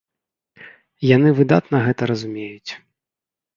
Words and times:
Яны 1.09 1.29
выдатна 1.41 1.77
гэта 1.85 2.11
разумеюць. 2.15 2.71